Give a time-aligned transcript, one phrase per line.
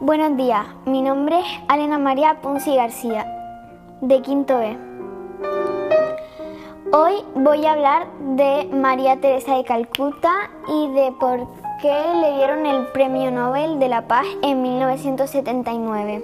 [0.00, 3.26] Buenos días, mi nombre es Elena María Ponzi García,
[4.00, 4.78] de Quinto E.
[6.92, 8.06] Hoy voy a hablar
[8.36, 11.48] de María Teresa de Calcuta y de por
[11.80, 16.22] qué le dieron el Premio Nobel de la Paz en 1979.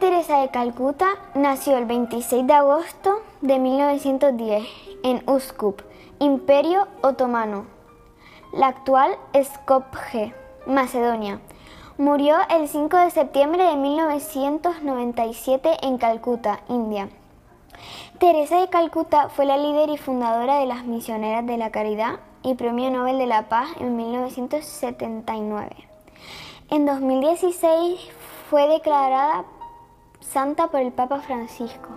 [0.00, 4.66] Teresa de Calcuta nació el 26 de agosto de 1910
[5.02, 5.82] en Uskup,
[6.18, 7.66] Imperio Otomano,
[8.54, 10.32] la actual Skopje,
[10.66, 11.42] Macedonia.
[11.98, 17.10] Murió el 5 de septiembre de 1997 en Calcuta, India.
[18.18, 22.54] Teresa de Calcuta fue la líder y fundadora de las Misioneras de la Caridad y
[22.54, 25.68] Premio Nobel de la Paz en 1979.
[26.70, 28.00] En 2016
[28.48, 29.44] fue declarada
[30.20, 31.88] santa por el Papa Francisco.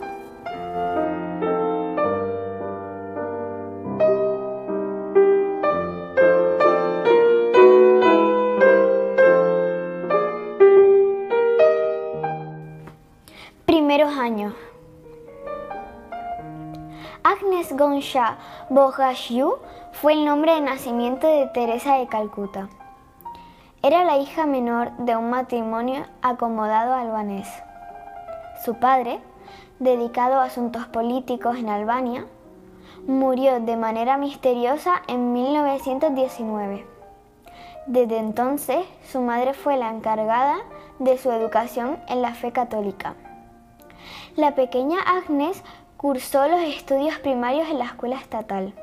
[13.65, 14.53] Primeros años.
[17.23, 18.37] Agnes Gonsha
[18.69, 19.55] Bogashiu
[19.91, 22.69] fue el nombre de nacimiento de Teresa de Calcuta.
[23.81, 27.47] Era la hija menor de un matrimonio acomodado albanés.
[28.63, 29.19] Su padre,
[29.79, 32.25] dedicado a asuntos políticos en Albania,
[33.07, 36.85] murió de manera misteriosa en 1919.
[37.87, 40.59] Desde entonces, su madre fue la encargada
[40.99, 43.15] de su educación en la fe católica.
[44.37, 45.61] La pequeña Agnes
[45.97, 48.73] cursó los estudios primarios en la escuela estatal.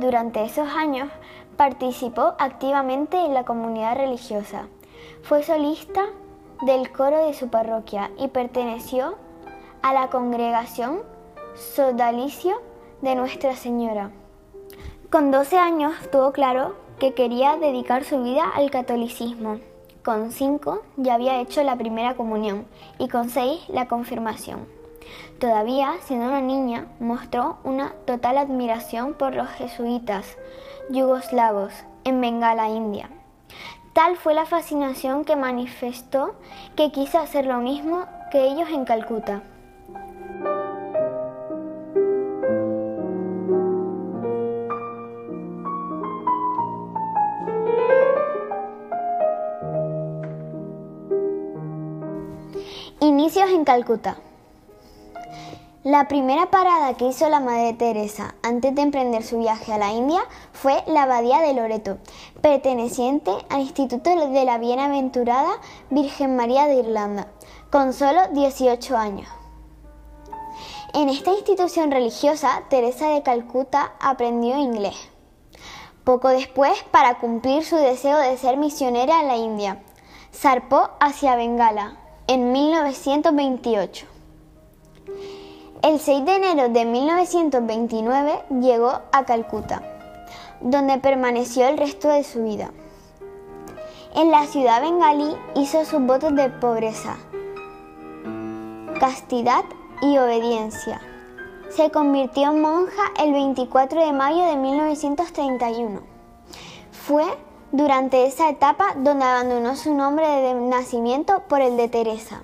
[0.00, 1.08] Durante esos años
[1.56, 4.66] participó activamente en la comunidad religiosa.
[5.22, 6.06] Fue solista
[6.62, 9.16] del coro de su parroquia y perteneció
[9.82, 11.02] a la congregación
[11.54, 12.60] Sodalicio
[13.02, 14.10] de Nuestra Señora.
[15.10, 19.60] Con 12 años tuvo claro que quería dedicar su vida al catolicismo.
[20.04, 22.66] Con 5 ya había hecho la primera comunión
[22.98, 24.66] y con 6 la confirmación.
[25.38, 30.36] Todavía, siendo una niña, mostró una total admiración por los jesuitas
[30.90, 31.72] yugoslavos
[32.04, 33.10] en Bengala, India.
[33.96, 36.34] Tal fue la fascinación que manifestó
[36.76, 39.40] que quiso hacer lo mismo que ellos en Calcuta.
[53.00, 54.18] Inicios en Calcuta.
[55.86, 59.92] La primera parada que hizo la Madre Teresa antes de emprender su viaje a la
[59.92, 60.18] India
[60.52, 61.98] fue la Abadía de Loreto,
[62.40, 65.60] perteneciente al Instituto de la Bienaventurada
[65.90, 67.28] Virgen María de Irlanda,
[67.70, 69.28] con solo 18 años.
[70.92, 74.96] En esta institución religiosa, Teresa de Calcuta aprendió inglés.
[76.02, 79.84] Poco después, para cumplir su deseo de ser misionera en la India,
[80.34, 84.06] zarpó hacia Bengala en 1928.
[85.82, 89.82] El 6 de enero de 1929 llegó a Calcuta,
[90.60, 92.70] donde permaneció el resto de su vida.
[94.14, 97.16] En la ciudad bengalí hizo sus votos de pobreza,
[98.98, 99.64] castidad
[100.00, 101.00] y obediencia.
[101.68, 106.00] Se convirtió en monja el 24 de mayo de 1931.
[106.90, 107.24] Fue
[107.70, 112.42] durante esa etapa donde abandonó su nombre de nacimiento por el de Teresa.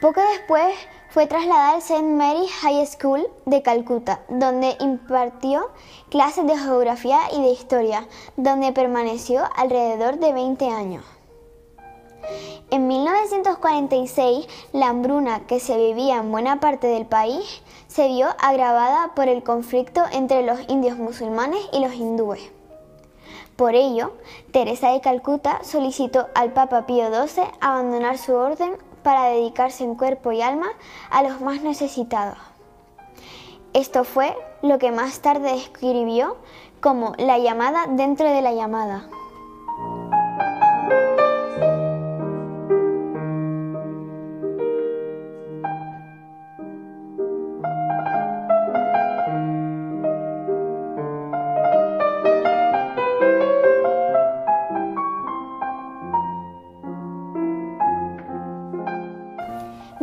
[0.00, 0.74] Poco después
[1.14, 2.02] fue trasladada al St.
[2.02, 5.70] Mary's High School de Calcuta, donde impartió
[6.10, 11.04] clases de geografía y de historia, donde permaneció alrededor de 20 años.
[12.72, 19.14] En 1946, la hambruna que se vivía en buena parte del país se vio agravada
[19.14, 22.40] por el conflicto entre los indios musulmanes y los hindúes.
[23.54, 24.14] Por ello,
[24.50, 30.32] Teresa de Calcuta solicitó al Papa Pío XII abandonar su orden para dedicarse en cuerpo
[30.32, 30.66] y alma
[31.10, 32.38] a los más necesitados.
[33.72, 36.36] Esto fue lo que más tarde escribió
[36.80, 39.06] como la llamada dentro de la llamada.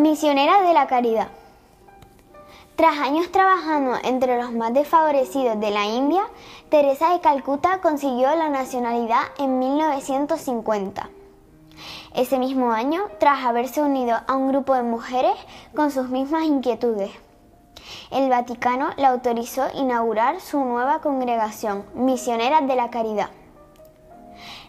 [0.02, 1.28] Misionera de la Caridad.
[2.76, 6.24] Tras años trabajando entre los más desfavorecidos de la India,
[6.70, 11.08] Teresa de Calcuta consiguió la nacionalidad en 1950.
[12.16, 15.36] Ese mismo año, tras haberse unido a un grupo de mujeres
[15.76, 17.12] con sus mismas inquietudes,
[18.10, 23.30] el Vaticano le autorizó inaugurar su nueva congregación, Misioneras de la Caridad.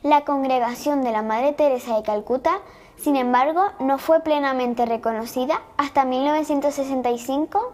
[0.02, 2.60] La congregación de la Madre Teresa de Calcuta,
[3.02, 7.72] sin embargo, no fue plenamente reconocida hasta 1965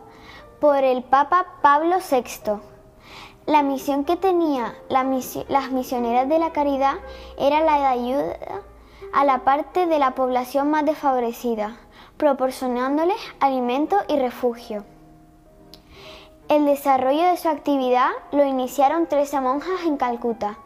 [0.59, 2.53] por el Papa Pablo VI.
[3.45, 6.95] La misión que tenían las misioneras de la caridad
[7.39, 8.37] era la de ayuda
[9.13, 11.77] a la parte de la población más desfavorecida,
[12.17, 14.85] proporcionándoles alimento y refugio.
[16.49, 20.57] El desarrollo de su actividad lo iniciaron 13 monjas en Calcuta,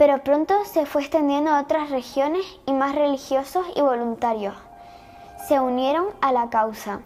[0.00, 4.54] pero pronto se fue extendiendo a otras regiones y más religiosos y voluntarios
[5.46, 7.00] se unieron a la causa.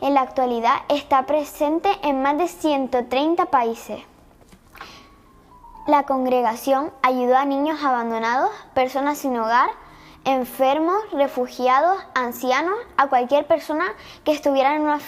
[0.00, 4.00] En la actualidad está presente en más de 130 países.
[5.86, 9.70] La congregación ayudó a niños abandonados, personas sin hogar,
[10.24, 13.84] enfermos, refugiados, ancianos, a cualquier persona
[14.24, 14.98] que estuviera en una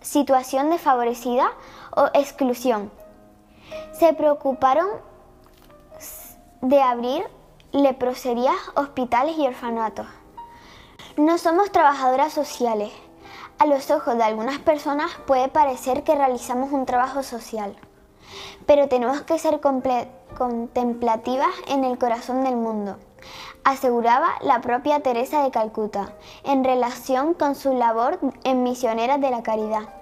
[0.00, 1.52] situación desfavorecida
[1.94, 2.90] o exclusión.
[3.92, 4.88] Se preocuparon
[6.60, 7.24] de abrir
[7.72, 10.06] leproserías, hospitales y orfanatos.
[11.16, 12.92] No somos trabajadoras sociales,
[13.58, 17.76] a los ojos de algunas personas puede parecer que realizamos un trabajo social,
[18.66, 22.98] pero tenemos que ser contemplativas en el corazón del mundo,
[23.64, 26.12] aseguraba la propia Teresa de Calcuta
[26.44, 29.97] en relación con su labor en Misioneras de la Caridad.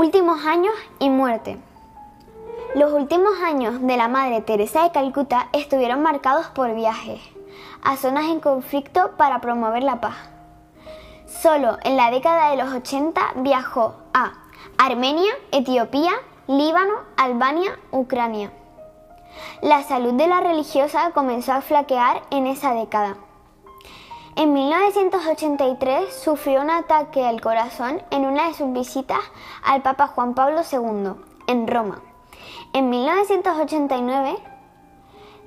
[0.00, 1.58] Últimos años y muerte.
[2.74, 7.20] Los últimos años de la Madre Teresa de Calcuta estuvieron marcados por viajes
[7.82, 10.16] a zonas en conflicto para promover la paz.
[11.26, 14.32] Solo en la década de los 80 viajó a
[14.78, 16.12] Armenia, Etiopía,
[16.46, 18.52] Líbano, Albania, Ucrania.
[19.60, 23.18] La salud de la religiosa comenzó a flaquear en esa década.
[24.36, 29.18] En 1983 sufrió un ataque al corazón en una de sus visitas
[29.64, 31.12] al Papa Juan Pablo II,
[31.46, 32.00] en Roma.
[32.72, 34.36] En 1989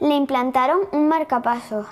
[0.02, 1.88] le implantaron un marcapasos.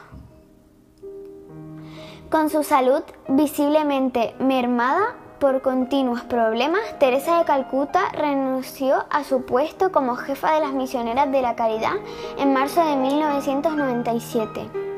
[2.30, 9.92] Con su salud visiblemente mermada por continuos problemas, Teresa de Calcuta renunció a su puesto
[9.92, 11.94] como jefa de las misioneras de la caridad
[12.38, 14.91] en marzo de 1997.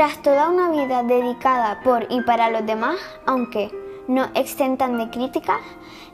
[0.00, 3.70] Tras toda una vida dedicada por y para los demás, aunque
[4.08, 5.60] no exentan de críticas,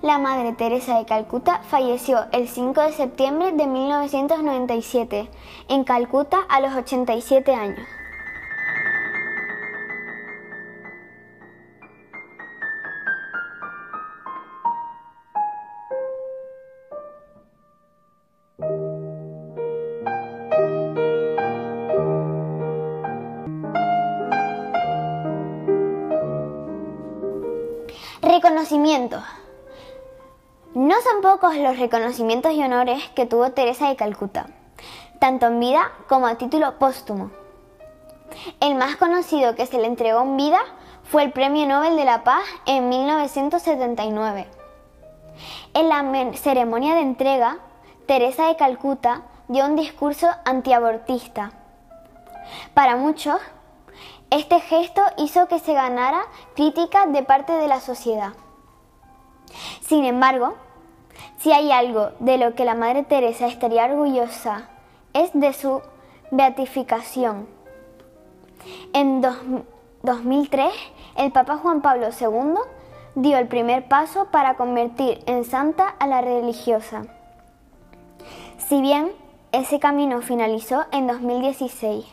[0.02, 5.30] la Madre Teresa de Calcuta falleció el 5 de septiembre de 1997
[5.68, 7.86] en Calcuta a los 87 años.
[30.76, 34.48] No son pocos los reconocimientos y honores que tuvo Teresa de Calcuta,
[35.18, 37.30] tanto en vida como a título póstumo.
[38.60, 40.58] El más conocido que se le entregó en vida
[41.04, 44.48] fue el Premio Nobel de la Paz en 1979.
[45.72, 47.56] En la ceremonia de entrega,
[48.06, 51.52] Teresa de Calcuta dio un discurso antiabortista.
[52.74, 53.40] Para muchos,
[54.28, 58.34] este gesto hizo que se ganara críticas de parte de la sociedad.
[59.80, 60.54] Sin embargo,
[61.38, 64.68] si hay algo de lo que la Madre Teresa estaría orgullosa
[65.12, 65.82] es de su
[66.30, 67.46] beatificación.
[68.92, 69.20] En
[70.02, 70.72] 2003,
[71.16, 72.54] el Papa Juan Pablo II
[73.14, 77.04] dio el primer paso para convertir en santa a la religiosa.
[78.58, 79.12] Si bien
[79.52, 82.04] ese camino finalizó en 2016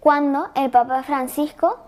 [0.00, 1.78] cuando el Papa Francisco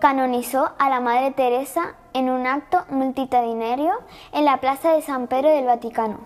[0.00, 3.92] canonizó a la Madre Teresa en un acto multitudinario
[4.32, 6.18] en la Plaza de San Pedro del Vaticano.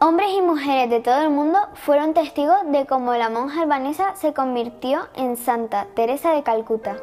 [0.00, 4.34] Hombres y mujeres de todo el mundo fueron testigos de cómo la monja albanesa se
[4.34, 6.96] convirtió en Santa Teresa de Calcuta.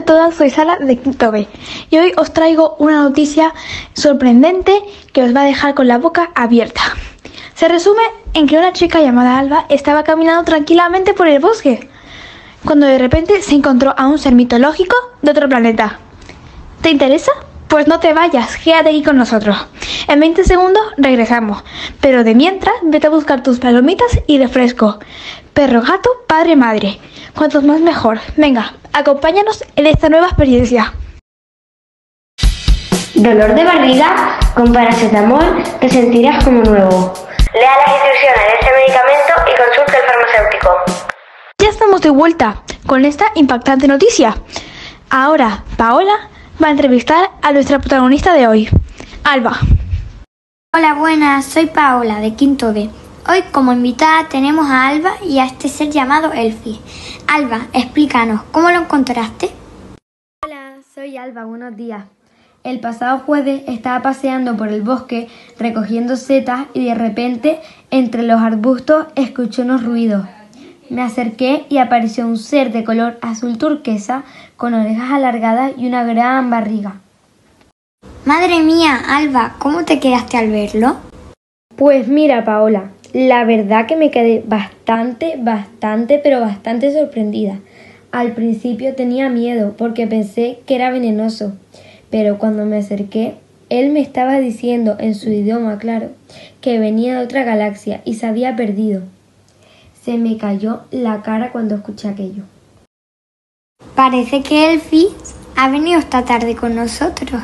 [0.00, 1.46] A todas, soy Sara de Quinto B
[1.90, 3.52] y hoy os traigo una noticia
[3.92, 4.72] sorprendente
[5.12, 6.80] que os va a dejar con la boca abierta.
[7.54, 8.02] Se resume
[8.32, 11.90] en que una chica llamada Alba estaba caminando tranquilamente por el bosque
[12.64, 15.98] cuando de repente se encontró a un ser mitológico de otro planeta.
[16.80, 17.32] ¿Te interesa?
[17.68, 19.56] Pues no te vayas, quédate aquí con nosotros.
[20.08, 21.62] En 20 segundos regresamos,
[22.00, 24.98] pero de mientras vete a buscar tus palomitas y refresco.
[25.52, 26.98] Perro, gato, padre, madre.
[27.34, 28.18] Cuantos más mejor.
[28.36, 30.92] Venga, acompáñanos en esta nueva experiencia.
[33.14, 37.12] Dolor de barriga, con paracetamol te sentirás como nuevo.
[37.52, 40.70] Lea las instrucciones de este medicamento y consulte al farmacéutico.
[41.58, 44.36] Ya estamos de vuelta con esta impactante noticia.
[45.10, 46.30] Ahora, Paola
[46.62, 48.68] va a entrevistar a nuestra protagonista de hoy,
[49.24, 49.58] Alba.
[50.74, 52.88] Hola, buenas, soy Paola de Quinto B.
[53.30, 56.80] Hoy como invitada tenemos a Alba y a este ser llamado Elfi.
[57.28, 59.50] Alba, explícanos, ¿cómo lo encontraste?
[60.44, 62.06] Hola, soy Alba, buenos días.
[62.64, 65.28] El pasado jueves estaba paseando por el bosque
[65.60, 67.60] recogiendo setas y de repente
[67.92, 70.26] entre los arbustos escuché unos ruidos.
[70.88, 74.24] Me acerqué y apareció un ser de color azul turquesa
[74.56, 76.96] con orejas alargadas y una gran barriga.
[78.24, 80.96] Madre mía, Alba, ¿cómo te quedaste al verlo?
[81.76, 87.60] Pues mira, Paola, la verdad que me quedé bastante, bastante, pero bastante sorprendida.
[88.12, 91.52] Al principio tenía miedo porque pensé que era venenoso,
[92.10, 93.34] pero cuando me acerqué,
[93.68, 96.10] él me estaba diciendo en su idioma, claro,
[96.60, 99.02] que venía de otra galaxia y se había perdido.
[100.02, 102.42] Se me cayó la cara cuando escuché aquello.
[103.94, 105.08] Parece que Elfi
[105.56, 107.40] ha venido esta tarde con nosotros.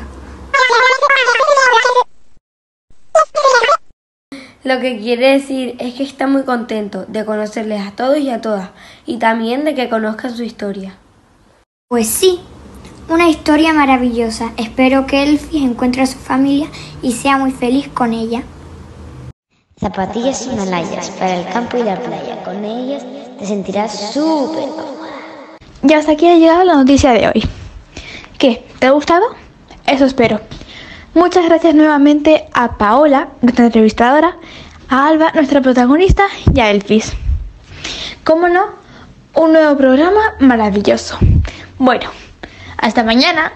[4.66, 8.40] Lo que quiere decir es que está muy contento de conocerles a todos y a
[8.40, 8.70] todas
[9.06, 10.96] y también de que conozcan su historia.
[11.86, 12.40] Pues sí,
[13.08, 14.50] una historia maravillosa.
[14.56, 16.66] Espero que Elfi encuentre a su familia
[17.00, 18.42] y sea muy feliz con ella.
[19.78, 22.42] Zapatillas himalayas para el campo y la playa.
[22.42, 23.06] Con ellas
[23.38, 25.58] te sentirás súper cómoda.
[25.84, 27.48] Y hasta aquí ha llegado la noticia de hoy.
[28.36, 28.66] ¿Qué?
[28.80, 29.26] ¿Te ha gustado?
[29.86, 30.40] Eso espero.
[31.16, 34.36] Muchas gracias nuevamente a Paola, nuestra entrevistadora,
[34.88, 36.24] a Alba, nuestra protagonista,
[36.54, 37.12] y a Elfis.
[38.24, 38.66] Como no,
[39.34, 41.18] un nuevo programa maravilloso.
[41.78, 42.10] Bueno,
[42.78, 43.52] hasta mañana.